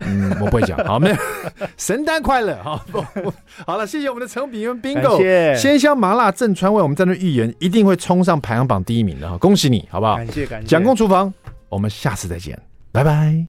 [0.00, 1.16] 嗯，我不会讲，好没有？
[1.76, 2.84] 圣诞快乐哈！
[3.64, 9.38] 好了，谢谢我们的成品文 Bingo，鲜香麻辣正川味，我们在那预言一定会冲上排行榜第一名的哈！
[9.38, 10.16] 恭喜你，好不好？
[10.16, 10.66] 感谢感谢。
[10.66, 11.32] 蒋公厨房，
[11.68, 12.60] 我们下次再见，
[12.92, 13.42] 拜拜。